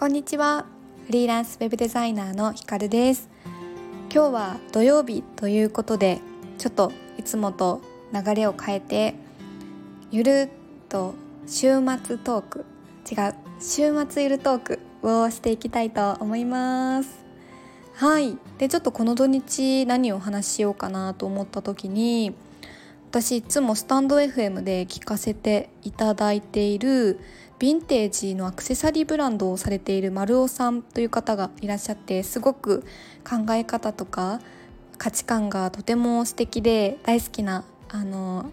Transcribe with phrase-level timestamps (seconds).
[0.00, 0.64] こんにちは。
[1.04, 3.28] フリーランスウェブデザイナーのひかるです。
[4.10, 6.22] 今日は土曜日ということで
[6.56, 9.14] ちょっといつもと流れを変えて
[10.10, 10.50] ゆる
[10.84, 11.14] っと
[11.46, 12.64] 週末トーク。
[13.12, 17.22] 違う週末ゆるトークをしていきたいと思います。
[17.96, 18.38] はい。
[18.56, 22.34] でちょっとこの土日何をお話ししようかなと思った時に
[23.10, 27.20] 私いつもスタンド FM で聞かせていただいている
[27.60, 32.84] ヴィンテージのアクセサリーブランドをされている丸尾さんという方がいらっしゃってすごく
[33.22, 34.40] 考え方とか
[34.96, 38.50] 価値観がとても素敵で大好きなあの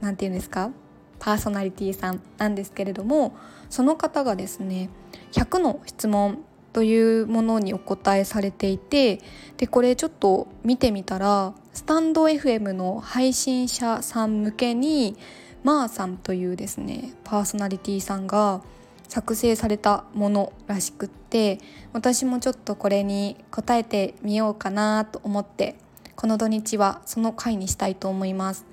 [0.00, 0.72] 何て言うんですか？
[1.20, 3.36] パーソナリティさんなんですけれども
[3.70, 4.90] その方がですね
[5.30, 9.20] 100の質問というものにお答えされていて
[9.56, 15.16] でこれちょっと見てみたらスタンド FM の配信者さん向けに
[15.62, 18.62] マーさんというですねパーソナリティさんが
[19.08, 21.58] 作成されたものらしくって
[21.92, 25.76] 私もちょっとこれに答えてみようかなと思って
[26.16, 28.64] この土日はその回にしたいと思います。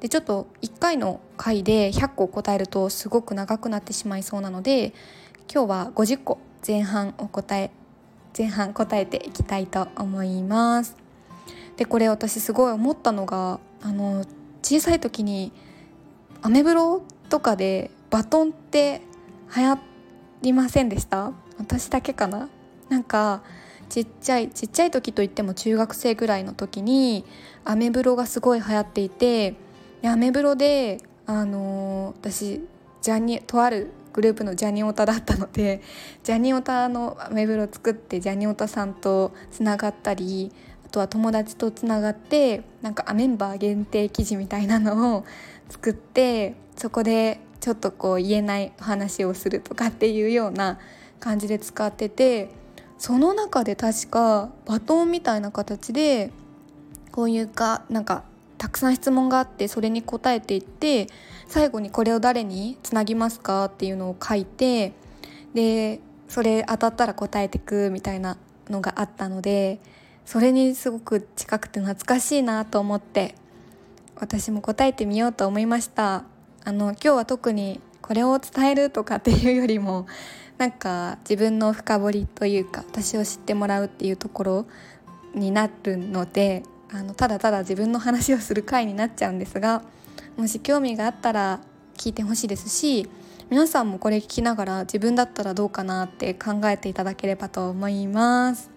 [0.00, 4.92] でちょっと1回の回で100個答えるとすごく長くなってしまいそうなので
[5.52, 7.70] 今日は50個前半を答え
[8.36, 10.96] 前半答えていきたいと思います
[11.76, 14.24] でこれ私すごい思ったのがあの
[14.62, 15.52] 小さい時に
[16.42, 19.02] アメブロとかでバトンって
[19.54, 19.78] 流行
[20.42, 21.32] りませんでした？
[21.58, 22.48] 私だけかな？
[22.88, 23.42] なんか
[23.88, 27.24] ちっちゃいちっちゃい時といっても中学生ぐらいの時に
[27.64, 29.54] アメブロがすごい流行っていて
[30.04, 32.62] アメブロであのー、私
[33.02, 35.82] ジャニとあるグループのジャニオタだったので
[36.24, 40.52] ジャニオタのアメブロ作ってジャニオタさんとつながったり
[40.86, 45.24] あとは友達とつながってなんかアメンバー限定記事みたいなのを
[45.68, 50.78] 作ってそこでちょっとこう言えない話をするとかっていうような
[51.20, 52.50] 感じで使ってて
[52.98, 56.30] その中で確かバトンみたいな形で
[57.12, 58.24] こういうかなんか
[58.58, 61.06] たくさん質問があってそれに答えていって
[61.46, 64.92] 最後にこれを誰につなぎますかっていうのを書いて
[65.54, 68.36] でそれ当たったら答えてくみたいな
[68.68, 69.80] のがあったので
[70.26, 73.34] それにすごく近くて懐かしいなと思って
[74.20, 76.24] 私も答えてみようと思いました。
[76.64, 80.06] あの今日は特にこれを伝えるとかっていうよりも
[80.58, 84.66] なんか自分の深掘りというか私を知ってもらうっていうところ
[85.34, 89.82] になるのであのただただ自分の話をする回になっちゃうんですが
[90.36, 91.60] もし興味があったら
[91.96, 93.08] 聞いてほしいですし
[93.50, 98.70] 皆さんもこれ聞きながら自分だったらどうかなって考えていただければと思います。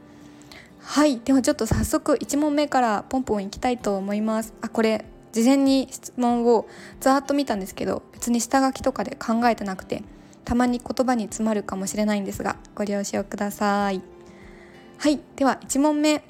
[0.79, 1.19] はい。
[1.19, 4.53] ではちょっと早速1問目からポンポンいきたいと思います。
[4.61, 6.67] あこれ事前に質問を
[6.99, 10.03] ざーっと見たんですけど別に下書きとかで考えてなくて
[10.45, 14.01] たまに言葉に詰まるかもしれないんですがご了承ください。
[14.97, 16.23] はいでは1問目。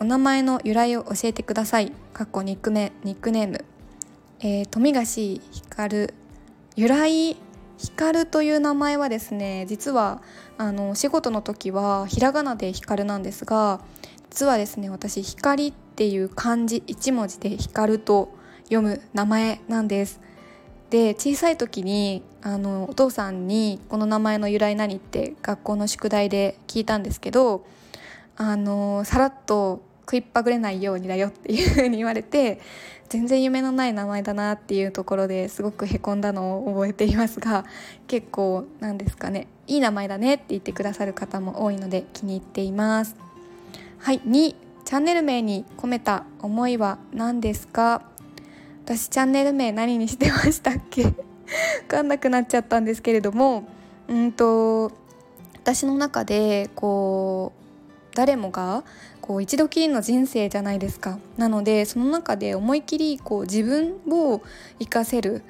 [0.00, 1.92] お名前の由来を教えてください。
[2.12, 3.64] かっこニックネーム、
[4.40, 6.08] えー、富樫光
[6.76, 7.36] 由来
[7.78, 10.22] 光という名前はですね実は
[10.58, 13.80] あの仕事の時はひらがなで光なんですが
[14.30, 18.34] 実はですね私光っていう漢字1文字で光と
[18.64, 20.20] 読む名前なんです。
[20.90, 27.66] で小さい時にあのお父さんにこの名前の由来何って学校の宿題で聞いたんですけど
[28.36, 32.60] あのさらっと食いっぱぐれないようにだよっていう風に言われて
[33.08, 37.64] 全然夢のない名前だなっていうところですごくへこんだのを覚えていますが
[38.06, 43.16] 結構なんですかねいい名前だねって言ってくださる方も多いので気に入っています。
[43.98, 48.02] はい2チャンネル名に込めた思いは何ですか？
[48.84, 51.04] 私チャンネル名何にしてましたっけ？
[51.04, 51.14] 分
[51.88, 53.64] かんなくなっちゃったんですけれども。
[54.06, 54.92] うんと
[55.62, 57.52] 私の中でこ
[58.12, 58.84] う誰もが
[59.22, 61.18] こう一度きりの人生じゃないですか。
[61.38, 64.42] なのでその中で思い切りこう自分を
[64.78, 65.42] 生かせる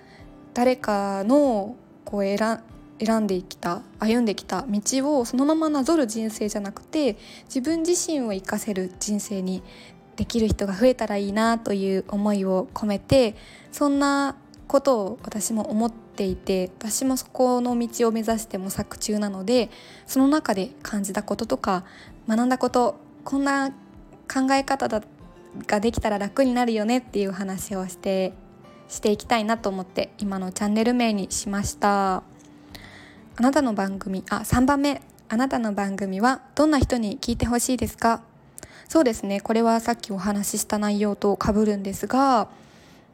[0.55, 2.61] 誰かのこう選
[2.99, 4.81] 選んできた歩んできた道
[5.19, 9.63] をそのままなぞる人生じゃなくて自分自身を生かせる人生に
[10.17, 13.35] できる人が増えたらいいなという思いを込めて
[13.73, 14.37] そんな
[14.67, 19.71] ことを私も思っていて私もそこの道を目指して模索中なので
[20.07, 21.85] その中で感じたこととか
[22.29, 25.03] 学んだことこんな考え方だ
[25.67, 28.33] ができたら楽になるよねっていう話をして
[28.89, 32.34] していきたいなと思って今のチャンネル名にしました。
[33.37, 35.03] あなたの番組あ3番目。
[35.29, 38.23] あなたの番組はどんな人に聞いてほしいですか？
[38.89, 39.41] そうですね。
[39.41, 42.49] これはさっきお話しした内容とかぶるんですが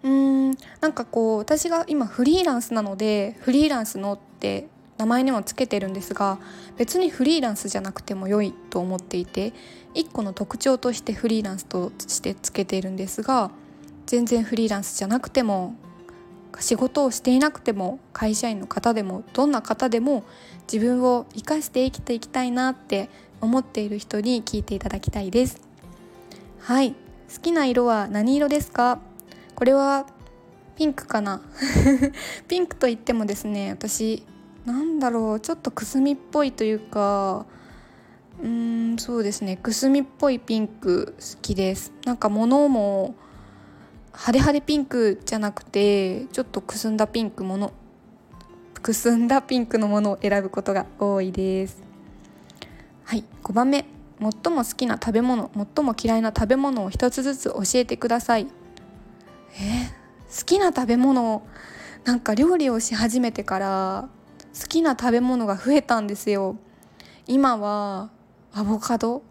[0.02, 4.66] うーんなんかこう私が今フリーランスなのでフリーランスのって
[4.98, 6.38] 名前にもつけてるんですが
[6.76, 9.54] 別にフリーランスじゃなくても良いと思っていて
[9.94, 13.50] 1個の特徴としてフリーランスとしてつけているんですが
[14.06, 15.76] 全然フリーランスじゃなくても
[16.58, 20.24] 仕事をしていなくても会社員の方でもどんな方でも
[20.70, 23.08] 自分を生かして生きていきたいなって
[23.40, 25.60] 思っている人に聞いていただきたいです。
[26.58, 26.92] はい。
[26.92, 29.00] 好きな色は何色ですか？
[29.54, 30.06] これは
[30.76, 31.40] ピンクかな？
[32.48, 34.24] ピンクといってもですね私
[34.64, 37.46] なんだろうちょっとくすみっぽいというか
[38.42, 39.56] うーんそうですね。
[39.56, 41.92] くすみっぽいピンク好きです。
[42.04, 43.14] なんか物も
[44.12, 47.72] 派手派手ピンクじゃなくてちょっとくすんだピンクもの
[48.82, 51.82] くすんだピンクのものを選ぶことが多いです。
[53.04, 53.84] はい5番目。
[54.20, 58.46] 最も好きな食べ物最も嫌いな食べ物を一つずつ教えてください。
[59.58, 59.88] え
[60.34, 61.42] 好きな食べ物
[62.04, 64.08] なんか料理をし始めてから
[64.58, 66.56] 好きな食べ物が増えたんですよ。
[67.26, 68.10] 今は
[68.52, 69.22] アボカド。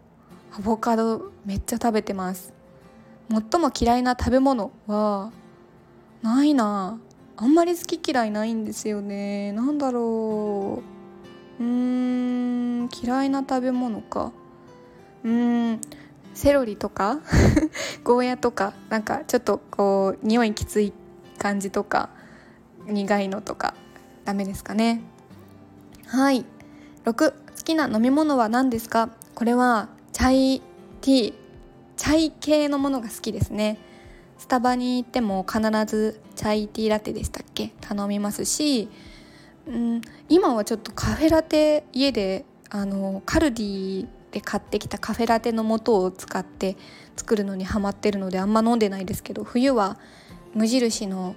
[0.52, 2.59] アボカドめっちゃ食べてます。
[3.30, 5.30] 最も嫌いな食べ物は
[6.22, 6.98] ないな。
[7.36, 9.52] あんまり好き嫌いないんですよね。
[9.52, 10.82] なんだろ
[11.58, 11.62] う。
[11.62, 14.32] うーん嫌いな食べ物か。
[15.24, 15.80] うーん
[16.34, 17.20] セロリとか
[18.04, 20.92] ゴーヤとかなんかちょっとこう匂いきつい
[21.38, 22.10] 感じとか
[22.86, 23.74] 苦いのとか
[24.24, 25.02] ダメですかね。
[26.06, 26.44] はい。
[27.04, 27.34] 6好
[27.64, 29.08] きな飲み物は何ですか？
[29.34, 30.62] これはチャイ
[31.00, 31.39] ティー。
[32.00, 33.76] チャイ系のものが好きですね。
[34.38, 37.74] スタバに行っても必ずチャイティーラテでしたっけ？
[37.82, 38.88] 頼みますし、
[39.66, 40.00] うん、
[40.30, 46.78] 今はちょっとカフェラテ家であのカルディで買ってきたカフェラテの素を使って
[47.16, 49.98] 作るのにハマってるのであんま飲んでないですけど冬は
[50.54, 51.36] 無印の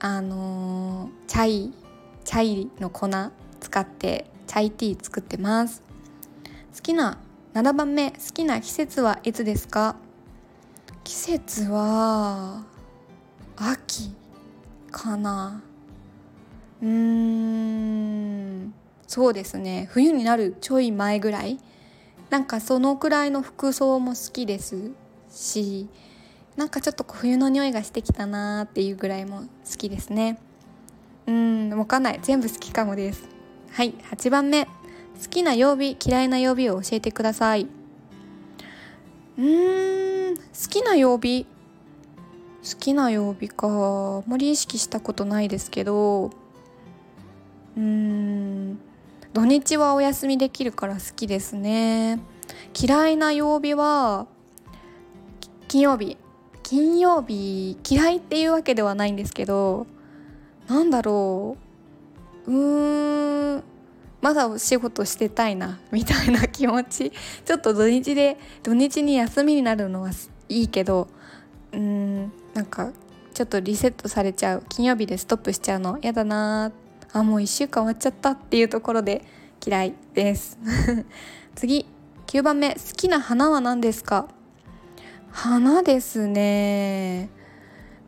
[0.00, 1.72] あの、チャイ
[2.24, 3.08] チャイの粉
[3.60, 5.84] 使ってチャイティー作ってます。
[6.74, 7.20] 好きな
[7.54, 9.96] 7番目好きな季節はいつですか？
[11.02, 12.62] 季節は
[13.56, 14.14] 秋
[14.90, 15.62] かな。
[16.80, 18.74] うーん
[19.06, 19.88] そうですね。
[19.90, 21.58] 冬になるちょい前ぐらい。
[22.30, 24.92] なんかそのくらいの服装も好きです
[25.28, 25.88] し
[26.56, 30.38] なんかちょっと冬の匂いがしてきたなーっていうぐらいも好きですね。
[31.26, 32.20] うんわかんない。
[32.22, 33.28] 全部好きかもです。
[33.72, 34.68] はい8番目。
[35.22, 37.68] 好きな曜日嫌いな曜日を教えてください。
[39.38, 41.46] うーん好きな曜日？
[42.62, 43.66] 好きな曜日か。
[43.68, 46.26] あまり意識したことないですけど。
[46.26, 48.78] うーん
[49.32, 52.18] 土日はお休みできるから好きですね。
[52.78, 54.26] 嫌いな曜日は
[55.68, 56.16] 金曜日。
[56.62, 59.86] 金曜日嫌いっていうわけではないんですけど。
[60.68, 61.56] なんだろ
[62.46, 62.50] う。
[62.50, 63.62] うーん
[64.20, 67.12] まだお仕事してたいなみたいな気持ち。
[67.44, 70.10] ちょっと土日で土日に休みになるのは
[70.48, 71.08] いいけど
[71.72, 72.90] うーんなんか
[73.32, 74.62] ちょっとリセットされちゃう。
[74.68, 76.72] 金曜日でストップしちゃうの嫌だな
[77.12, 79.24] あもう1週間終わっちゃったっていうところで
[79.64, 80.58] 嫌いです。
[81.54, 81.86] 次。
[82.26, 84.28] 9番目好きな花は何ですか？
[85.32, 87.28] 花ですね。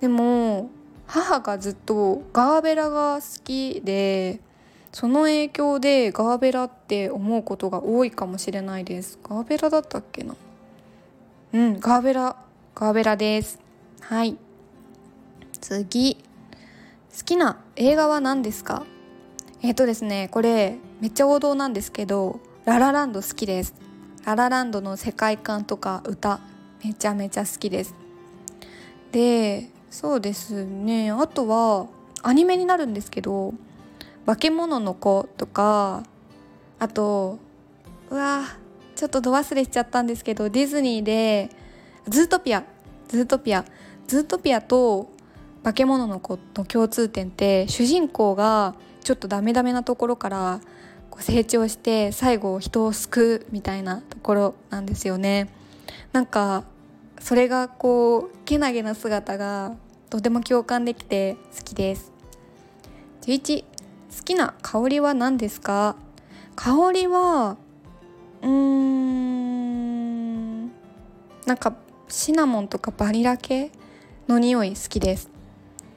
[0.01, 0.71] でも
[1.07, 4.41] 母がずっとガーベラが好きで
[4.93, 9.19] その影響でガーベラって思うことが多いかもしれないです。
[9.23, 10.37] ガーベラだったっけな？
[11.55, 12.37] うんガーベラ
[12.75, 13.59] ガーベラです。
[14.01, 14.37] はい。
[15.61, 16.17] 次。
[17.17, 18.85] 好きな映画は何ですか？
[19.63, 23.75] えっ、ー、とですねこれめっちゃ王道なんですけどララランド好きです。
[24.25, 26.41] ララランドの世界観とか歌
[26.85, 27.95] めちゃめちゃ好きです。
[29.11, 31.11] でそうですね。
[31.11, 31.87] あとは
[32.23, 33.55] アニメになるんですけど
[34.27, 36.05] 化け物の子とか
[36.79, 37.39] あと
[38.11, 38.45] うわ
[38.95, 41.51] ちょっとど忘れしちゃったんですけどディズニーで
[42.09, 42.65] ズートピア
[43.09, 43.65] ズートピア
[44.07, 45.11] ズートピアと
[45.65, 50.61] 化け物の子の共通点って主人公がちょっとダメダメなところから
[51.19, 55.51] 成長して最後人を救うみたいなところなんですよね。
[56.13, 56.65] なんか
[57.21, 59.77] それがこうけなげな姿が
[60.11, 62.13] とても共感できて好きです。
[63.23, 63.65] 11
[64.17, 65.97] 好きな香りは何ですか？
[66.55, 67.57] 香りは
[68.43, 70.67] うーん
[71.47, 71.75] なんか
[72.09, 73.71] シナモンとかバニラ系
[74.29, 75.31] の匂い好きです。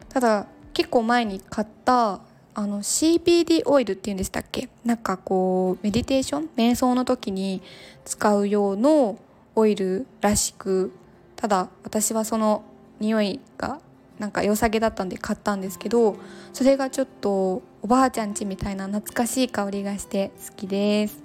[0.10, 2.22] ただ結構前に買った
[2.54, 4.70] あの CBD オイルっていうんでしたっけ？
[4.86, 7.62] なんかこうメディテーション瞑想の時に
[8.06, 9.20] 使う用の
[9.56, 10.94] オイルらしく
[11.36, 12.64] ただ私はその
[13.00, 13.80] 匂いが
[14.20, 16.16] なんか良さげだったんで買ったんですけど
[16.54, 21.22] それがちょっとおばあちゃんちみたいな懐かしい香りがして好きです。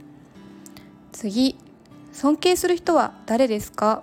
[1.13, 1.57] 次
[2.13, 4.03] 尊敬する人は誰ですか？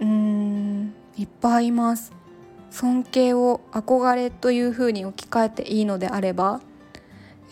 [0.00, 2.12] うーんいっぱいいます。
[2.70, 6.60] 尊敬を憧れというふうに置き換えていいのであれば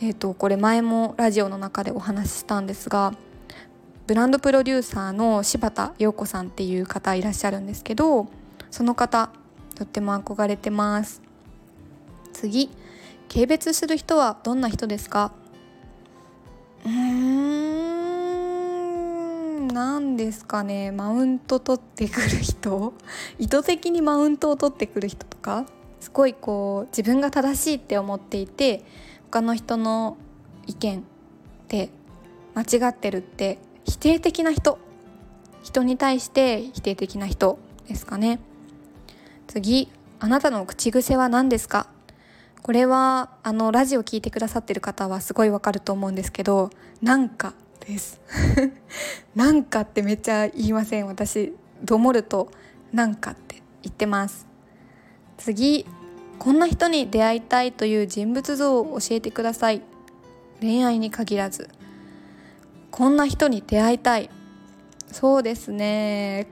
[0.00, 3.14] えーと、これ前もラジオの中でお話ししたんですが
[4.06, 8.28] ブランドプロデューサーの柴田陽子さんっていう方いらっしゃるんですけど
[8.70, 9.30] その方
[9.78, 11.22] とっても憧れてます。
[12.32, 12.68] 次
[13.32, 15.30] 軽蔑する人はどんな人ですか？
[16.84, 17.38] うーん
[19.68, 20.90] 何ですかね。
[20.90, 22.92] マウント取ってくる人？
[23.38, 25.64] 意図的にマウントを取ってくる人とか？
[26.00, 28.82] すごいこう自分が正しいって思っていて
[29.30, 30.16] 他の人の
[30.66, 31.02] 意見っ
[31.68, 31.90] て
[32.54, 34.78] 間違ってるって否定的な人？
[35.62, 38.40] 人に対して否定的な人ですかね。
[39.48, 39.88] 次
[40.20, 41.88] あなたの口癖は何ですか？
[42.62, 48.20] これはあのラジオ聞いてくださってる方はすごいわかると思うんですけどなんかです。
[49.34, 51.06] なんかってめっちゃ言いません？
[51.06, 52.50] 私どもると
[52.92, 54.46] なんかって言ってます。
[55.38, 55.86] 次
[56.38, 59.82] こんな人に出会いたいという人物像を教えてください。
[60.60, 61.68] 恋愛に限らず。
[62.90, 64.28] こんな人に出会いたい。
[65.10, 66.48] そうですね。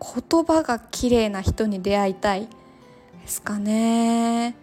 [0.00, 2.46] 言葉が綺麗な人に出会いたい。
[2.46, 2.48] で
[3.26, 4.54] すかね。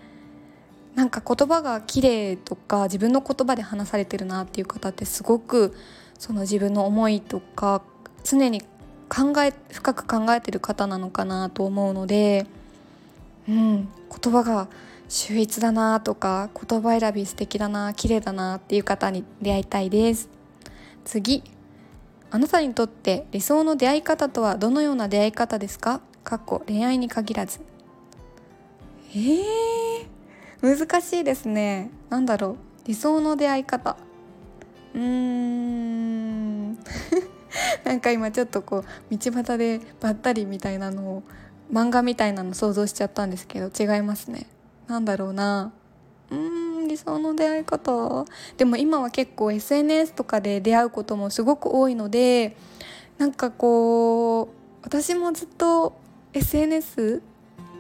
[0.96, 5.75] なんか言葉が綺麗とか自分の言葉で話されてるなっていう方ってすごく
[6.20, 7.82] その自分の思いとか
[8.24, 8.62] 常に
[9.10, 12.46] 考え深く考えてる方なのかなと思うので
[13.50, 13.90] うん
[14.24, 14.68] 言葉が
[15.10, 20.30] 秀逸だなとか言葉選び素敵だな綺麗だなっていう方に出会いたいです。
[21.06, 21.44] 次。
[22.34, 26.02] あなたにとって理想の出会い方とはどのような出会い方ですか？
[26.24, 27.60] かっこ恋愛に限らず。
[29.16, 30.06] えー、
[30.60, 31.92] 難しいですね。
[32.10, 32.88] 何だろう。
[32.88, 33.98] 理想の出会い方。
[34.96, 36.74] うーん。
[37.86, 38.78] なんか今ちょっとこ
[39.12, 41.24] う道端でばったりみたいなのを
[41.72, 44.48] 漫画みたいなの想像しちゃったんですけど違いますね。
[44.88, 45.72] なんだろうな。
[46.32, 46.62] うーん。
[46.93, 48.25] 理想の出会い方
[48.57, 52.55] でも今は結構 SNS とかで出会うこともすごく多いので
[53.17, 54.47] なんかこう
[54.83, 56.00] 私もずっと
[56.33, 57.21] SNS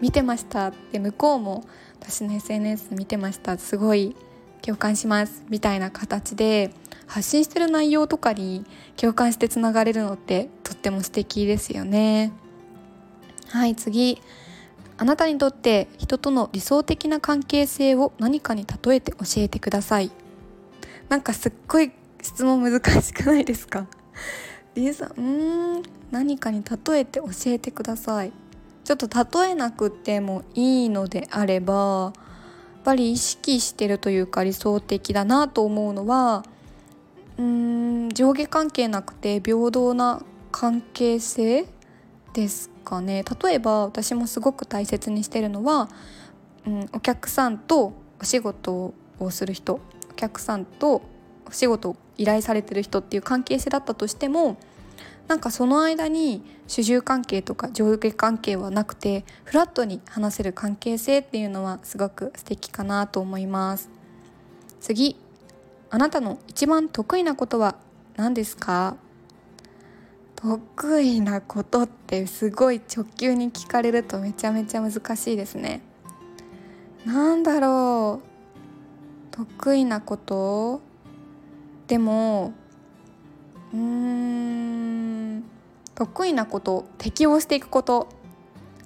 [0.01, 1.63] 見てましたって向こうも
[1.99, 4.15] 私の SNS 見てましたすごい
[4.61, 6.73] 共感しますみたいな形で
[7.05, 8.65] 発信してる内容とかに
[8.95, 12.31] 共感してつながれるのってとっても素敵ですよね。
[13.49, 14.19] はい次
[15.03, 20.09] あなたにとって人との理想的な関係性を何かに例えて教えてください。
[21.09, 21.91] なんかすっごい
[22.23, 23.85] 質問難しくないですか？
[24.75, 25.21] リエさんう
[25.79, 28.31] ん何かに例えて教えてください。
[28.85, 32.19] ちょっと例えなくてもいいのであればや
[32.79, 36.45] っぱり意識してるというか理想的だなと思うのは
[37.37, 40.21] うーん上下関係なくて平等な
[40.53, 41.65] 関係性
[42.33, 43.23] ですかね。
[43.43, 45.89] 例えば私もすごく大切にしてるのは、
[46.65, 49.79] うん、お客さんとお仕事をする人。
[50.11, 51.01] お客さんと
[51.47, 54.57] お仕事を依頼されてる人っていう関係性だったとしても
[55.27, 63.89] なんかその間に主従関係とか上下関係はなくてフラットに話せる関係性っていうのはすごく素敵かなと思います。
[64.79, 65.15] 次
[65.89, 67.75] あなたの一番得意なことは
[68.15, 68.95] 何ですか？
[70.43, 75.81] 得意なことってすごい直球に聞かれるとめちゃめちゃ難しいですね。
[77.05, 78.27] なんだろう。
[79.31, 80.81] 得意なこと？
[81.87, 82.53] でも
[83.73, 85.43] うーん。
[85.95, 88.09] 得意なこと適応していくこと。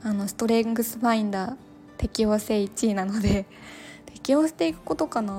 [0.04, 1.56] あのストレングスファインダー
[1.98, 3.48] 適応性1位なので。
[4.14, 5.32] 適応していくことかな、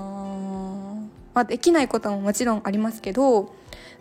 [1.34, 3.54] まあ、できないことももちろんありますけど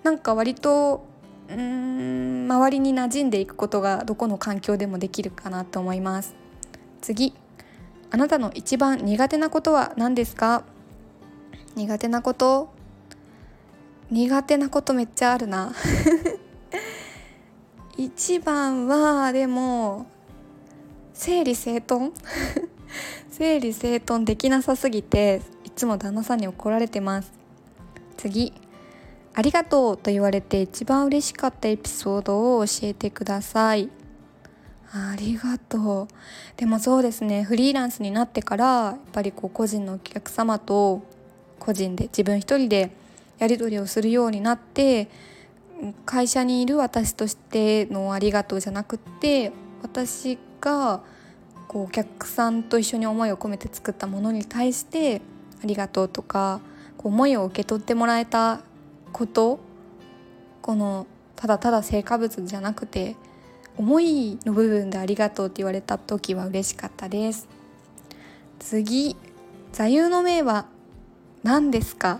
[0.03, 1.05] なんか割と
[1.49, 6.35] うん周りに馴染んでいくことがどこの環境でもできるかなと思います。
[7.01, 7.33] 次
[8.09, 10.63] あなたの一番苦手なことは何ですか？
[11.75, 12.69] 苦手なこと？
[14.09, 15.73] 苦手なことめっちゃあるな。
[17.97, 20.05] 一番はでも
[21.13, 22.13] 整理整頓？
[23.31, 27.31] 整理整頓できなさすぎていつも旦那さんに怒られてます。
[28.17, 28.53] 次
[29.37, 33.87] ありがとうと言われて一番嬉しかったエピソードを教えてください。
[34.91, 36.07] ありがとう。
[36.55, 37.43] でもそうですね。
[37.43, 41.03] フリーランスになってからやっぱりこう個人のお客様と
[41.59, 42.89] 個人で自分一人で
[43.37, 45.07] やり取りをするようになって
[46.07, 49.51] 会社にいる私としてのありがとうじゃなくって
[49.83, 51.03] 私が
[51.67, 55.21] こうお客さんと一緒に思いを込めて作ったものに対して
[55.63, 56.59] ありがとうとか
[56.97, 58.61] こう思いを受け取ってもらえた
[59.17, 59.59] こと
[60.61, 63.15] このただただ成果物じゃなくて
[63.75, 67.47] 思いの部分でありがとうって言われた時は嬉しかったです。
[68.59, 69.15] 次
[69.71, 70.67] 座右の銘は
[71.41, 72.19] 何ですか？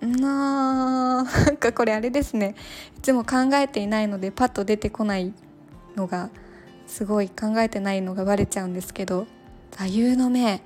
[0.00, 2.54] ななんかこれあれですね。
[2.96, 5.34] いつも考えていないのでパッと出てこない
[5.96, 6.30] のが
[6.86, 9.26] すごい考えてないのがバレちゃうんですけど
[9.76, 10.62] 座右の銘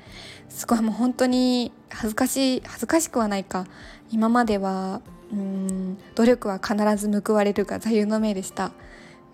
[0.48, 3.66] すごいもう本当に恥ずかしい恥ずかしくはないか。
[4.10, 8.72] 今まではうん努力は必ず報われるが座右の銘でした。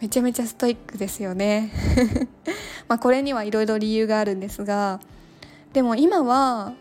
[0.01, 1.73] めちゃめちゃストイックですよね。
[2.89, 5.01] まあこれにはいろいろ理由があるんですが
[5.73, 6.75] でも今は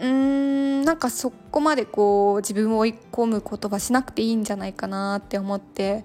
[0.00, 6.04] うーんなんかそこまでこう自分を追い込む言葉しなくていいんじゃないかなって思って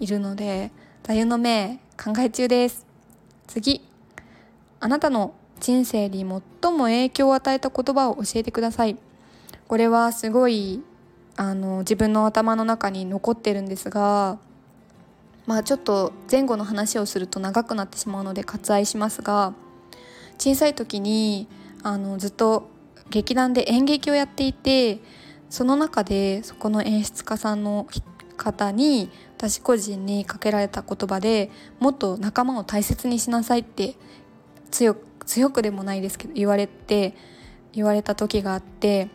[0.00, 0.72] いるので
[1.02, 2.86] 座右の銘考え中です。
[3.46, 3.86] 次。
[4.80, 8.96] あなたの人生に最も影響を与えた言葉を教えてください。
[9.68, 10.82] これはすごい
[11.36, 14.38] あの自分の頭の中に残ってるんですが
[15.46, 19.54] まあちょっと前後の話をすると長くなってしまうので割愛しますが
[20.38, 21.48] 小さい時に
[21.82, 22.68] あのずっと
[23.10, 24.98] 劇団で演劇をやっていて
[25.48, 27.86] その中でそこの演出家さんの
[28.36, 33.94] 方に私個人にかけられた言葉でもっと仲間を大切にしなさいって
[34.70, 37.14] 強く強くでもないですけど言われて
[37.72, 39.08] 言われた時があって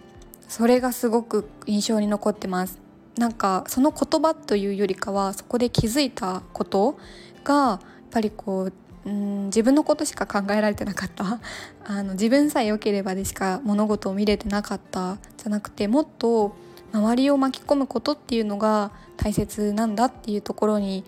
[0.47, 2.79] それがすごく印象に残ってます。
[3.17, 6.97] なんかその言葉というよりかはそこで気づいたこと
[7.43, 7.79] がやっ
[8.11, 8.73] ぱりこう
[9.05, 11.41] うん自分のことしか考えられてなかった。
[11.83, 15.17] あの自分さえ良ければでしか物事を見れてなかった。
[15.35, 16.55] じゃなくてもっと
[16.93, 21.03] 周りを巻き込むことっていうのが大切なんだっていうところに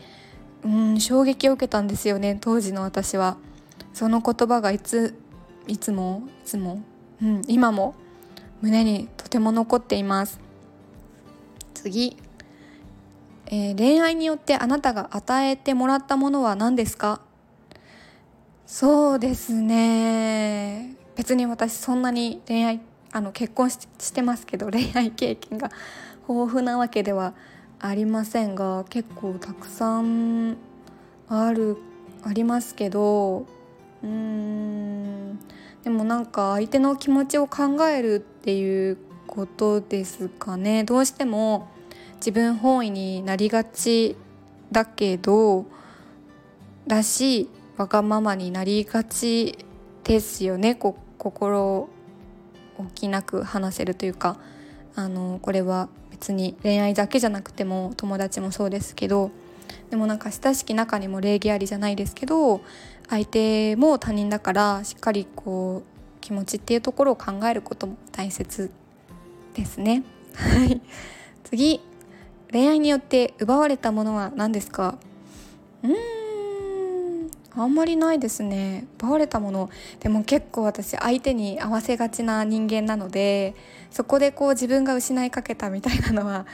[0.66, 3.38] うん衝撃を受けたんですよね当時の私は。
[3.98, 5.16] その言葉がいつ
[5.68, 6.84] いつもいつも、
[7.20, 7.96] うん、今も
[8.62, 10.40] 胸にとても残っています。
[11.74, 12.16] 次、
[13.48, 17.22] えー、恋愛によってあなたが与えてもらったものは何ですか？
[18.68, 20.94] そうですね。
[21.16, 25.72] 別に私そんなに恋愛あの結婚してますけど恋愛経験が
[26.30, 27.34] 豊富なわけでは
[27.80, 30.56] ありませんが結構たくさん
[31.30, 31.78] ある
[32.24, 33.48] ありますけど
[34.04, 35.40] うーん。
[35.84, 40.84] でもなんか相手の気持ちを考えるっていうことですかね。
[40.84, 41.70] どうしても
[42.16, 44.16] 自分本位になりがち
[44.72, 45.66] だけど
[46.88, 49.58] らしいわがままになりがち
[50.04, 50.76] ですよね。
[50.76, 51.90] こ心
[52.78, 54.38] 置きなく話せるというか。
[55.00, 59.30] あのこれは別に恋愛だけじゃなくても友達もそうですけど。
[59.90, 62.62] でもなんか親しき中にも礼儀ありじゃないですけど
[63.10, 68.70] 相手も他人だからしっかりこう気持ちっていうところを考えることも大切
[69.54, 70.04] ですね。
[70.36, 70.82] はい。
[71.44, 71.82] 次。
[72.52, 74.98] 恋愛によって奪われたものは何ですか？
[75.84, 75.98] うーん。
[77.56, 78.88] あんまりないですね。
[79.00, 79.70] 奪われたもの。
[80.00, 83.56] でも結構私相手に合わせがちな人間なので
[83.90, 86.46] そこでこう自分が失いかけたみたいなのは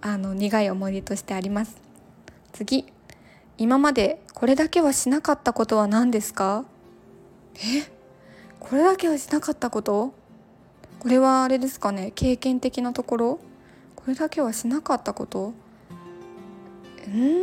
[0.00, 1.76] あの苦い思い出としてあります。
[2.52, 2.84] 次。
[3.60, 6.64] 今までこれだけはしなかったことは何ですか？
[7.56, 7.58] え？
[8.58, 10.14] これだけはしなかったこと？
[10.98, 12.10] これはあれですかね？
[12.14, 13.38] 経験的なところ？
[13.96, 15.52] これだけはしなかったこと？
[17.06, 17.36] うん。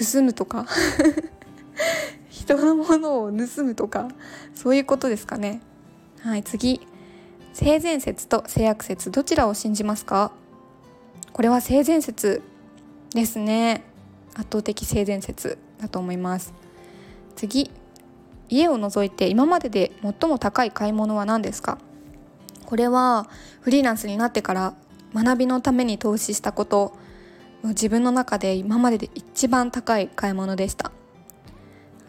[0.00, 0.64] 盗むとか？
[2.30, 4.08] 人のものを盗むとか？
[4.54, 5.60] そういうことですかね？
[6.20, 6.80] はい次。
[7.52, 10.32] 性善説と性悪説どちらを信じますか？
[11.34, 12.40] これは性善説
[13.10, 13.84] ですね。
[14.36, 16.54] 圧倒的性善説だと思います。
[17.34, 17.70] 次。
[18.48, 21.78] 家を除いて今までで最も高い買い物は何ですか？
[22.64, 23.28] これは
[23.60, 24.74] フリーランスになってから
[25.12, 26.96] 学びのために投資したこと
[27.64, 30.92] 自分の中で今までで一番高い買い物でした。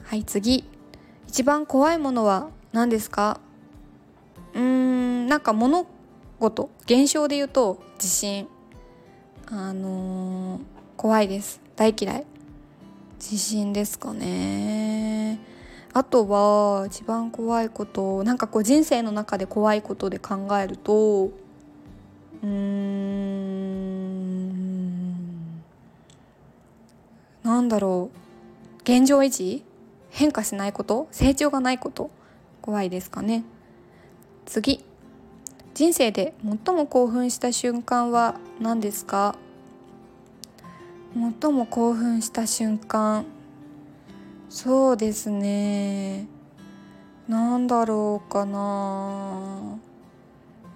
[0.03, 0.63] はい次。
[1.27, 3.39] 一番怖いものは何ですか？
[4.53, 5.87] うーんなんか物
[6.39, 8.47] 事現象で言うと地震
[9.47, 10.61] あのー、
[10.95, 11.61] 怖いです。
[11.77, 12.25] 大嫌い。
[13.19, 15.39] 地震ですかね。
[15.93, 23.67] あとは一番怖いことなんかこう人生の中で怖いことで考えるとうーん。
[27.43, 28.17] なんだろう。
[28.81, 29.63] 現状維持？
[30.09, 31.07] 変化しないこと？
[31.11, 32.09] 成長がないこと？
[32.61, 33.43] 怖いですかね。
[34.45, 34.83] 次。
[35.75, 39.35] 人生で最も興奮した瞬間は何ですか？
[41.41, 43.25] 最も興奮した瞬間。
[44.49, 46.27] そうですね。
[47.27, 49.79] なんだろうかな。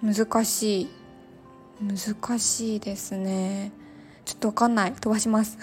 [0.02, 0.88] 難しい。
[1.80, 3.70] 難しいですね。
[4.24, 4.92] ちょっとわかんない。
[4.92, 5.58] 飛ばします。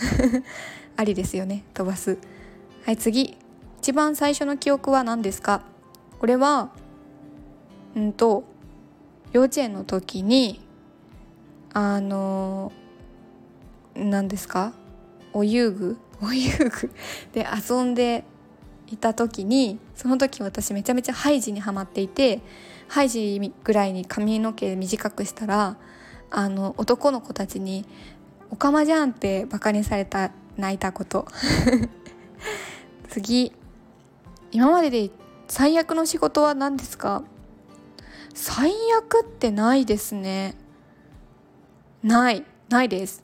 [0.95, 1.65] ありですよね。
[1.73, 2.17] 飛ばす。
[2.85, 3.37] はい次。
[3.79, 5.61] 一番最初の記憶は何ですか？
[6.19, 6.71] これは
[7.95, 8.43] うんと
[9.33, 10.61] 幼稚園の時に
[11.73, 12.71] あの
[13.95, 14.73] 何ですか？
[15.33, 15.97] お遊具？
[16.21, 16.91] お遊具？
[17.33, 18.23] で遊んで
[18.87, 22.41] いた時にその時私めちゃめちゃハイジにはまっていて
[22.87, 25.77] ハイジぐらいに髪の毛短くしたら
[26.31, 27.85] あの男の子たちに
[28.49, 31.27] 「おかまじゃん」ってバカにされた泣いたこと。
[33.09, 33.53] 次。
[34.51, 35.11] 今までで
[35.47, 37.23] 最悪の仕事は何ですか？
[38.33, 40.55] 最悪ってないですね。
[42.01, 42.43] ない。
[42.69, 43.23] ないです。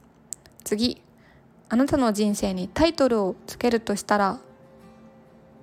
[0.65, 1.01] 次。
[1.69, 4.39] あなたの人生にタイトルをつけるとしたら？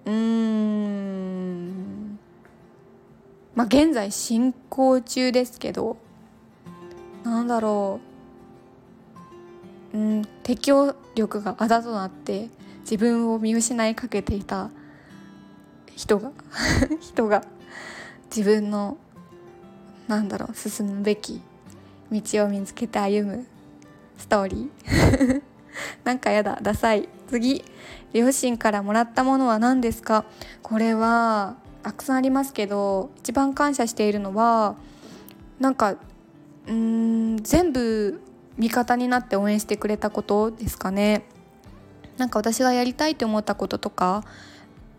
[0.07, 2.19] うーん。
[3.55, 5.99] まあ現在進行中ですけど。
[7.25, 8.01] なんだろ
[9.95, 9.99] う。
[9.99, 12.49] うん適応力があだとなって
[12.81, 14.71] 自分を見失いかけていた
[15.95, 16.33] 人が
[17.01, 17.45] 人が
[18.35, 18.97] 自分の
[20.09, 21.43] なんだろう進むべき
[22.11, 23.47] 道を見つけて歩む
[24.19, 25.43] ストーリー。
[26.05, 27.09] なんかやだダサい。
[27.29, 27.65] 次
[28.13, 30.25] 両親からもらったものは何ですか？
[30.63, 34.77] これはたくさんありますけど一番感謝しているのは
[35.59, 35.97] なんか
[36.69, 38.21] うん全部
[38.59, 41.25] 味方になって応援してくれたことですかね。
[42.19, 44.23] なんか私がやりたいと思ったこととか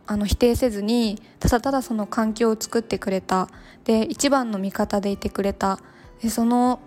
[0.07, 3.47] あの否定せずにただただその環境を作ってくれた。
[3.85, 5.79] で一番の味方でいてくれた。
[6.21, 6.79] でその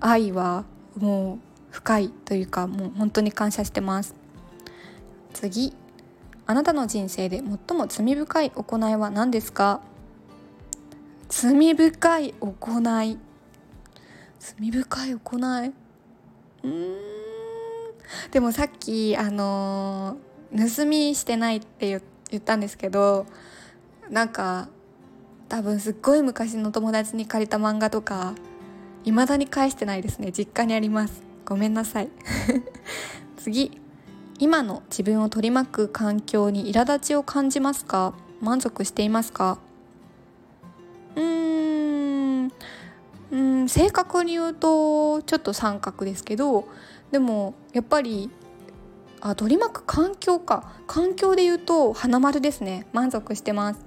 [0.00, 0.64] 愛は
[0.96, 1.38] もう
[1.72, 4.14] 深いというかもう本当に感謝してます。
[5.32, 5.74] 次。
[6.44, 9.80] あなたの人生で最も罪深い行いは何ですか？
[11.28, 13.18] 罪深い行い。
[14.38, 15.72] 罪深い行い？
[16.64, 16.96] うん。
[18.32, 23.24] でもさっきあのー、盗みしてないって言ったんですけど
[24.10, 24.68] なんか
[25.48, 28.34] 多分すっごい昔の友達に借りた漫画とか
[29.04, 30.32] 未だに返してないですね。
[30.32, 31.22] 実家にあります。
[31.44, 32.08] ごめんなさい。
[33.36, 33.80] 次。
[34.38, 38.14] 今の自分を取り巻く環境に苛立ちを感じますか？
[38.40, 39.58] 満足していますか？
[41.14, 42.52] うーん。
[43.30, 46.66] うん正確に言うとちょっと三角ですけど
[47.12, 48.30] でもやっぱり
[49.20, 50.72] あ取り巻く環境か。
[50.88, 52.86] 環境で言うと花丸ですね。
[52.92, 53.80] 満足してます。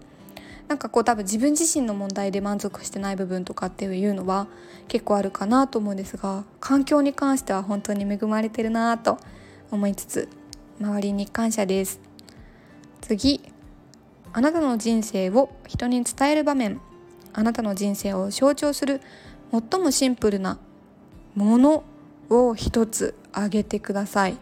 [0.68, 4.48] なんかこう多分自分自身の問題で満足してない部分とかっていうのは
[4.88, 9.20] 結構あるかなと思うんですが環境に関しては本当に恵まれてるなと
[9.72, 10.30] 思いつつ
[10.80, 12.00] 周りに感謝です。
[13.02, 13.42] 次。
[14.34, 16.82] あなたの人生を人に伝える場面。
[17.32, 19.00] あなたの人生を象徴する
[19.52, 20.58] 最もシンプルな
[21.36, 21.84] もの
[22.30, 24.38] を一つ挙げてください。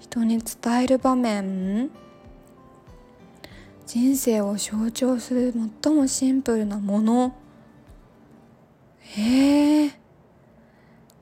[0.00, 1.90] 人に伝える場面。
[3.92, 7.34] 人生を象徴する最もシンプルなもの。
[9.00, 9.90] へえ。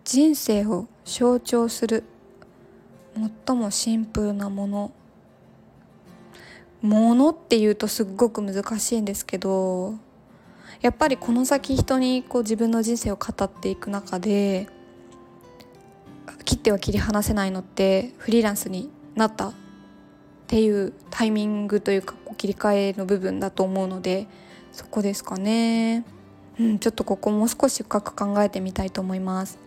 [0.05, 2.05] 人生を象徴する
[3.47, 4.93] 最もシンプルなもの。
[6.83, 9.95] ものっていうとすっごく難しいんですけど
[10.83, 14.69] やっぱりこの先人にこう自分の人生を語っていく中で
[16.45, 19.55] 切っては切り離せないのってフリーランスになった
[20.49, 24.27] っていうタイミングというか切り替えの部分だと思うので
[24.73, 26.07] そこですかね。
[26.59, 29.59] うんちょっとここもう少し深く考えてみたいと思います。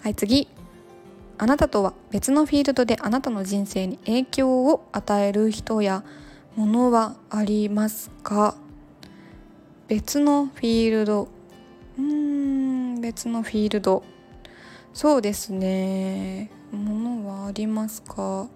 [0.00, 0.48] はい次。
[1.36, 6.02] あなたとは別のフィールドであなたの人生に影響を与える人や
[6.56, 8.56] ものはありますか？
[9.86, 11.28] 別のフィールド。
[11.98, 14.02] うーん別のフィールド。
[14.94, 16.50] そうですね。
[16.72, 18.48] ものはありますか？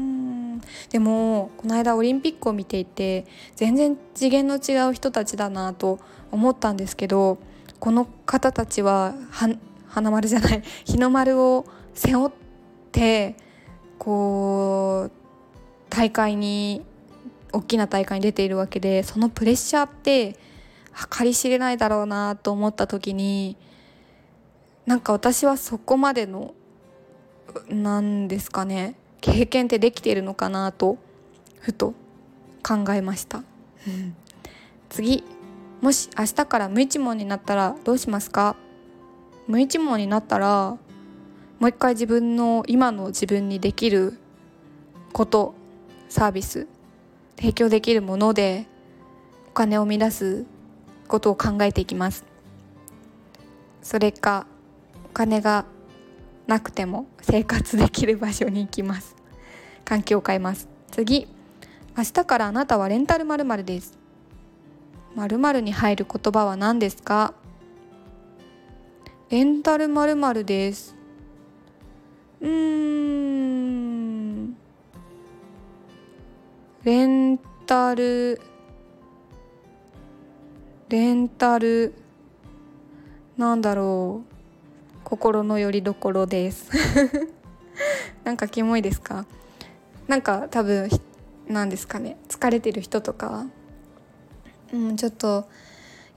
[0.00, 0.60] うん。
[0.90, 7.38] でもこの間オリンピックを見ていて全然次元の違う人たちだなと思ったんですけど
[7.78, 9.14] この方たちは
[9.88, 12.32] 花丸じゃない日の丸を背負っ
[12.92, 13.36] て
[13.98, 15.12] こう
[15.88, 16.82] 大会に
[17.52, 20.36] 大きな大会に出ているわけでそのプレッシャーって
[21.18, 23.56] 計り知れないだろうなと思った時に
[24.86, 26.54] なんか私はそこまでの
[27.68, 30.98] なんですかね経験ってできているのかなと
[31.60, 31.94] ふと
[32.62, 33.42] 考えました。
[34.88, 35.24] 次
[35.80, 38.56] もし明日から無一文になったらどうしますか？
[39.46, 40.76] 無一文になったら
[41.58, 44.18] もう一回自分の今の自分にできる
[45.12, 45.54] こと
[46.08, 46.66] サービス
[47.36, 48.66] 提供できるもので
[49.48, 50.44] お金を生み出す
[51.08, 52.24] ことを考えていきます。
[53.82, 54.46] それか
[55.06, 55.64] お金が
[56.50, 59.14] なくても生活できる場所に行きます。
[59.86, 60.68] 環境を変えます。
[60.90, 61.28] 次。
[61.96, 63.96] 明日からあなたはレンタルまるです。
[65.14, 67.34] 〇〇に入る言葉は何ですか？
[69.30, 70.96] レンタルまるです。
[72.40, 74.56] うーん。
[76.82, 78.40] レンタル。
[80.88, 81.94] レンタル。
[83.36, 84.29] なんだろう
[85.10, 86.70] 心の拠り所です。
[88.24, 89.26] なんかキモいですか？
[90.06, 90.88] なんか多分
[91.48, 92.16] なんですかね？
[92.28, 93.46] 疲れてる人とか？
[94.72, 95.48] うんちょっと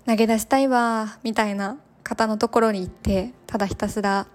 [0.06, 4.28] 投げ出したいわみたいな方のところに行ってただひたすら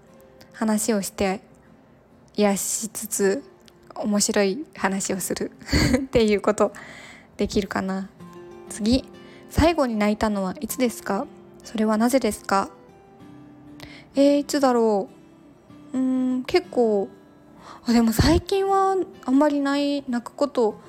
[0.52, 1.40] 話をして
[2.34, 3.44] 癒しつつ
[3.94, 5.52] 面白い話をする
[5.96, 6.72] っていうこと
[7.36, 8.08] できるかな。
[8.68, 9.04] 次。
[9.50, 11.26] 最後に泣いたのはいつですか？
[11.62, 12.70] それはなぜですか？
[14.14, 15.08] えー、いつだろ
[15.92, 15.98] う？
[15.98, 17.08] うん結構。
[17.86, 20.80] あでも最近はあんまりない泣くこと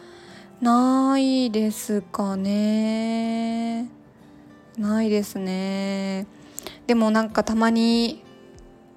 [0.61, 3.89] ないですかね。
[4.77, 6.25] ないですね。
[6.87, 8.23] でもなんかたまに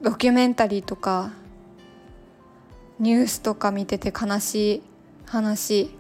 [0.01, 1.33] ドキュメンタリーとか
[2.99, 4.83] ニュースとか見てて悲しい
[5.27, 5.91] 話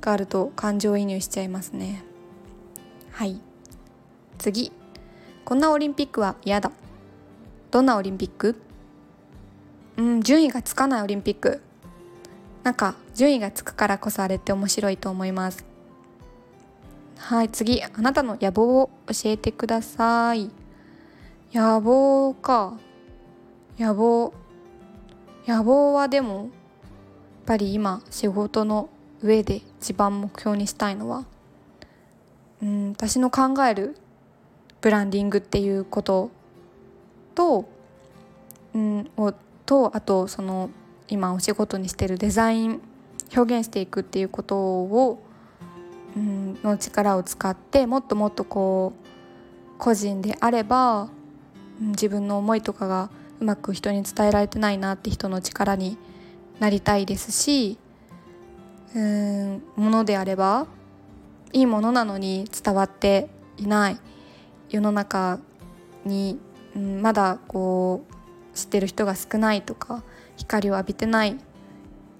[0.00, 2.04] があると感情移入しちゃいますね。
[3.10, 3.40] はい。
[4.38, 4.72] 次。
[5.44, 6.72] こんなオリンピックは嫌だ。
[7.72, 8.54] どんなオリンピック？
[9.96, 11.62] うん順位がつかないオリンピック。
[12.62, 15.64] なんか順位がつくからこそあれって面白いと思います。
[17.16, 20.50] はい次あなたの野望を教えてください。
[21.54, 22.78] 野望か。
[23.78, 24.34] 野望。
[25.46, 26.48] 野望はでもやっ
[27.46, 28.90] ぱり今仕事の
[29.22, 31.24] 上で一番目標にしたいのは
[32.62, 33.96] うん私の考える
[34.82, 36.30] ブランディングっていうこと。
[37.34, 37.68] と,、
[38.74, 39.32] うん、を
[39.66, 40.70] とあとその
[41.08, 42.80] 今お仕事にしてるデザイン
[43.34, 45.22] 表現していくっていうことを、
[46.16, 51.08] うん、の力を使ってもっともっとこう個人であれば、
[51.80, 55.96] うん、自分の思いとかがうまく人に伝えられてないなって人の力に
[56.60, 57.78] なりたいですし
[58.94, 60.66] うんものであれば
[61.52, 63.98] いいものなのに伝わっていない
[64.70, 65.38] 世の中
[66.04, 66.38] に
[66.76, 68.04] うん、まだこ
[68.54, 70.02] う知ってる人が少ないとか
[70.36, 71.36] 光を浴びてない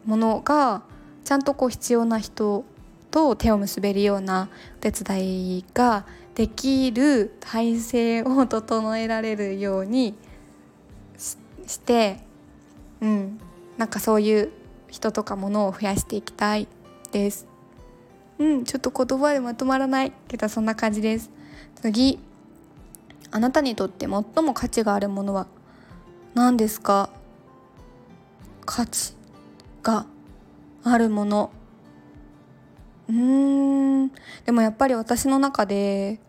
[0.05, 0.83] ものが
[1.25, 2.65] ちゃんとこう必要な人
[3.11, 10.15] と手を結べるようなお手伝いができる体制を整えられるように
[11.67, 12.21] して、
[13.01, 13.39] うん、
[13.77, 14.51] なんかそういう
[14.91, 16.69] 人とかものを増やしていきたい
[17.13, 17.47] です。
[18.39, 21.31] うん、ちょっと言葉でまとまらないけどそんな感じです。
[21.77, 22.19] 次
[23.33, 25.47] あなたにとって最も価値があるものは
[26.35, 27.11] 何ですか？
[28.65, 29.15] 価値
[29.83, 30.07] が
[30.85, 31.51] あるもの。
[33.09, 34.13] うーん。
[34.45, 36.21] でもやっぱり私の中で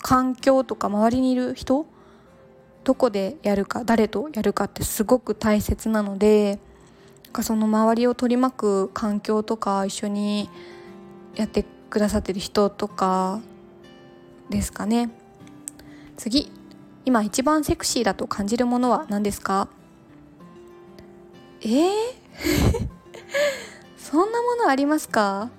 [0.00, 1.86] 環境とか周りにいる人
[2.84, 6.58] どこでやるか誰とやるかってすごく大切なので
[7.40, 10.48] その周りを取り巻く環境とか一緒に
[11.34, 13.40] やってくださってる人とか
[14.50, 15.10] ですかね。
[16.16, 16.50] 次
[17.04, 19.68] 今一番セクシーだと感じるものは何ですか？
[21.60, 21.90] えー、
[23.98, 25.50] そんなものありますか？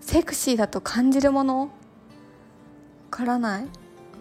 [0.00, 1.60] セクシーだと感じるもの？
[1.62, 1.68] わ
[3.10, 3.62] からない。
[3.62, 3.68] わ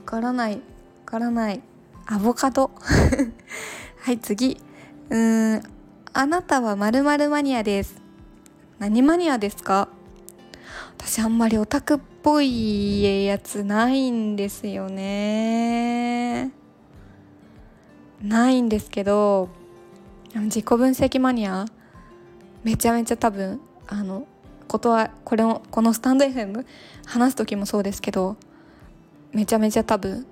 [0.05, 0.53] からない。
[0.55, 0.60] わ
[1.05, 1.62] からない。
[2.08, 2.71] アボカド。
[4.01, 4.58] はい次。
[5.10, 5.63] うん
[6.13, 8.01] あなたはまるマニアです。
[8.79, 9.89] 何マニアですか？
[10.97, 16.51] 私あんまりオタクっぽいやつないんですよね。
[18.21, 19.49] ないんですけど
[20.36, 21.65] 自己分析マニア
[22.63, 24.27] めちゃめちゃ多分あの
[24.67, 26.65] ことはこれをこのスタンド FM
[27.05, 28.36] 話す時もそうですけど
[29.32, 30.25] めちゃめちゃ多分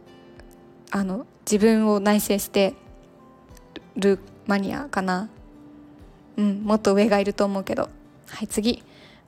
[0.92, 2.74] あの自分を内省して
[3.96, 5.30] るマニアかな。
[6.38, 7.90] うんもっと上がいると思うけど。
[8.28, 8.84] はい次。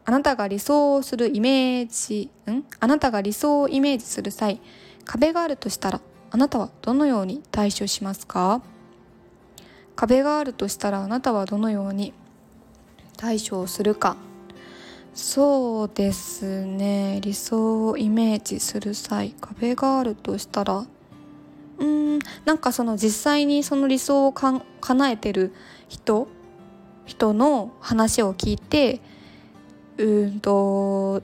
[0.09, 2.63] あなたが理想をするイメージん？
[2.79, 4.59] あなたが理想をイメージする際
[5.05, 8.63] 壁があるとしたらあなたはどのように対処しますか？
[9.95, 12.13] 壁があるとしたらあなたはどのように
[13.17, 14.17] 対処をするか？
[15.13, 17.19] そうですね。
[17.21, 25.53] 理想をイメージする際壁があるとしたらうーんなんかその実際にその理想をか叶えてる
[25.87, 26.27] 人
[27.05, 29.01] 人の話を聞いて
[29.99, 31.21] うんと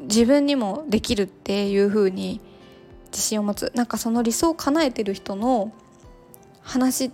[0.00, 2.40] 自分にもできるっていう風に
[3.06, 3.72] 自信を持つ。
[3.74, 5.72] なんかその理想を叶えてる人の
[6.62, 7.10] 話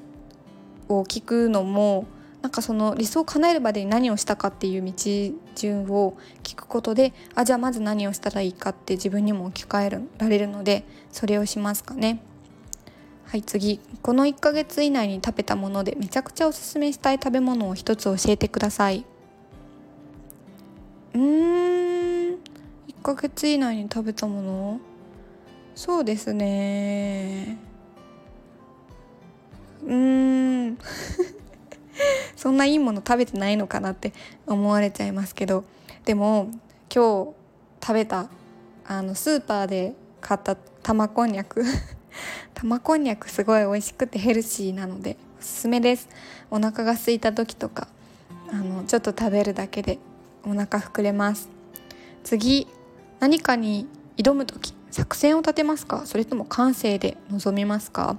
[0.89, 2.07] を聞くのも
[2.43, 4.93] なんかその理想を叶えるまでに何をしたかっていう道
[5.55, 12.23] 順を聞くことであじゃあまず何をしたらいいかって自分にも置き換えられるのでそれをしますかね。
[13.27, 13.79] はい次。
[14.03, 19.05] この1ヶ月以内に食べたものでめちゃくちゃおすすめしたい食べ物を一つ教えてください。
[21.15, 21.21] うん。
[21.23, 22.37] 1
[23.03, 24.81] ヶ月以内に食べたもの？
[25.75, 27.59] そうですね。
[29.85, 30.79] うん。
[32.37, 34.13] そんないいもの食べてないのかなって
[34.47, 35.65] 思われちゃいますけど。
[36.05, 36.51] でも
[36.95, 37.35] 今日
[37.83, 38.29] 食べた
[38.87, 41.65] あのスーパーで買った玉こんにゃく。
[42.55, 46.09] 玉こんにゃくすごい美味しくてヘルシーなのでおすすめです。
[46.51, 47.89] お腹が空いた時とか
[48.53, 49.99] あのちょっと食べるだけで。
[50.45, 51.49] お腹膨れます。
[52.25, 52.67] 次
[53.19, 56.03] 何かに挑む時作戦を立てますか？
[56.07, 58.17] それとも感性で臨みますか？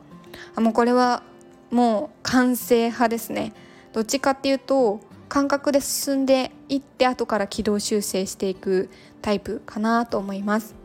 [0.56, 1.24] あもうこれは
[1.70, 3.54] もう感性派ですね。
[3.94, 8.90] どっちかっていうと感覚で進んでいって後から軌道修正していく
[9.22, 10.76] タイプかなと思います。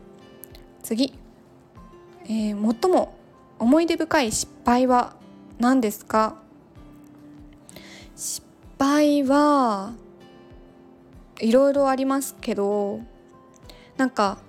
[0.83, 1.13] 次
[2.25, 3.15] えー、最も
[3.59, 5.15] 思い出深い失敗は
[5.59, 6.35] 何ですか？
[8.15, 8.45] 失
[8.77, 9.93] 敗は
[11.39, 12.99] いろいろありますけど
[13.97, 14.39] なんか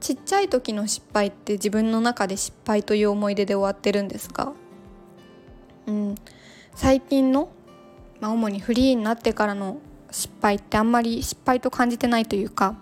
[0.00, 4.52] ちっちゃい時の失敗って自分の中で失敗という思い出で終わってるんですが、
[5.86, 6.14] うん、
[6.74, 7.48] 最近の、
[8.20, 9.78] まあ、主にフリーになってからの
[10.10, 12.76] 失敗ってあんまり失敗と感じてないというか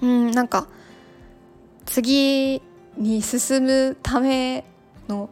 [0.00, 0.66] うんなんか
[1.84, 2.60] 次
[2.96, 4.64] に進むため
[5.08, 5.30] の、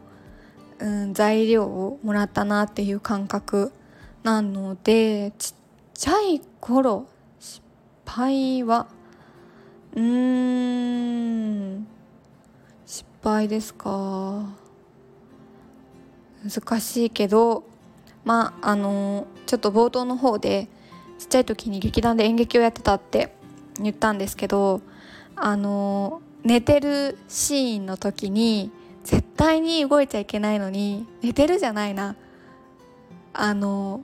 [0.79, 3.71] うん、材料をもらったなっていう感覚
[4.23, 5.53] なのでちっ
[5.93, 7.05] ちゃい頃
[7.39, 7.61] 失
[8.07, 8.87] 敗は？
[9.93, 11.87] うーん。
[12.87, 14.47] 失敗ですか。
[16.43, 17.65] 難しいけど
[18.23, 20.67] まああのちょっと冒頭の方で
[21.19, 23.35] ちっちゃい時に劇団で演劇をやってたって
[23.79, 24.81] 言ったんですけど
[25.35, 28.71] あの寝てるシーンの時に
[29.03, 32.15] 絶対に動いちゃいけないのに寝てるじゃないな。
[33.33, 34.01] あの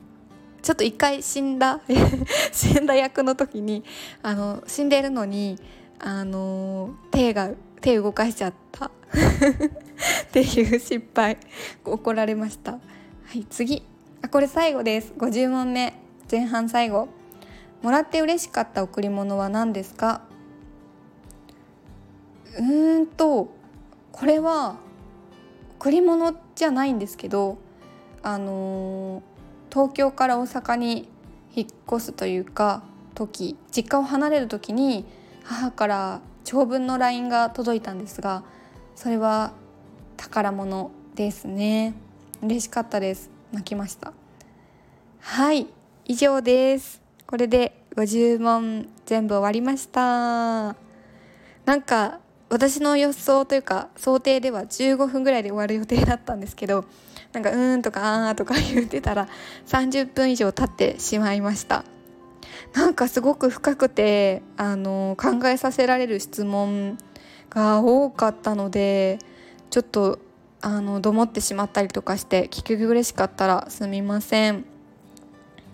[0.61, 1.79] ちょっと一回死んだ
[2.51, 3.83] 死んだ役の時に
[4.21, 5.59] あの死んでるのに
[5.99, 7.49] あの手が
[7.81, 8.91] 手動かしちゃった。
[9.11, 11.37] っていう失敗
[11.83, 12.73] 怒られました。
[12.73, 12.79] は
[13.33, 13.83] い次。
[14.21, 15.13] あこれ最後です。
[15.17, 15.93] 50問目。
[16.29, 17.09] 前半最後。
[17.81, 20.21] もらって嬉しかった贈り物は何ですか？
[22.57, 23.49] うーんと
[24.11, 24.75] これは
[25.79, 27.57] 贈り物じゃないんですけど
[28.21, 29.23] あの
[29.71, 31.07] 東京から大阪に
[31.55, 32.83] 引っ越すというか
[33.15, 35.05] 時実家を離れる時に
[35.43, 38.43] 母から長文の LINE が届いたんですが
[38.95, 39.53] それは
[40.17, 41.93] 宝物ですね。
[42.41, 43.29] 嬉しかったです。
[43.51, 44.13] 泣きました。
[45.19, 45.67] はい
[46.05, 47.01] 以上です。
[47.27, 50.75] これで50問全部終わりました。
[51.65, 56.85] なんか私の予想というか想定では15分ぐらいで終わる予定だったんですけど
[57.33, 59.27] なんか「うーん」とか「あー」とか言ってたら
[59.67, 61.83] 30分以上経ってしまいました。
[62.73, 66.97] なんかすごく深くてあの考えさせられる質問
[67.49, 69.19] が多かったので
[69.69, 70.19] ちょっと
[70.61, 74.65] あのどもってしまったりとかして聞き苦しかったらすみません。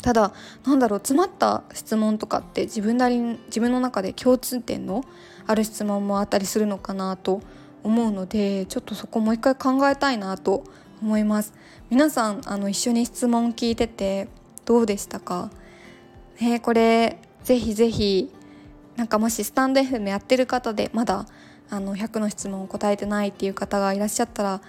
[0.01, 0.31] ただ
[0.65, 5.03] なんだろう詰まった質問とかって自分なり自分の中で共通点の
[5.45, 7.41] ある質問もあったりするのかなと
[7.83, 10.63] 思うのでちょっとそこもう一回考えたいなと
[11.01, 11.53] 思います。
[11.89, 14.27] 皆さんあの一緒に質問聞いてて
[14.65, 15.49] どうでしたか？
[16.39, 18.31] ねこれぜひぜひ
[18.95, 21.25] なんかもしスタンド FM やってる方でまだ
[21.69, 24.61] あの100の質問を答えてないっていう方がいらっしゃったら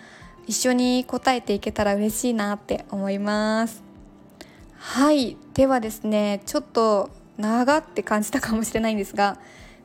[0.46, 3.82] 一緒に答えていけたら嬉しいなって思います。
[4.76, 9.38] はいではですねちょっと長って感じたかもしれないんですが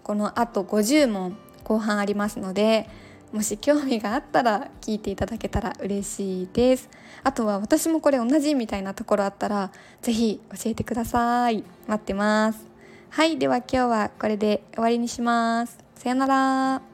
[0.04, 2.88] このあと50問後半ありますので
[3.34, 6.88] もし興味があったら聞いていただけたら嬉しいです。
[7.24, 9.72] あとは私もこれ同じみたいなところあったら
[10.04, 11.64] 是非教えてください。
[11.88, 12.66] 待ってます。
[13.10, 15.80] はいでは今日はこれで終わりにします。
[15.96, 16.93] さよなら。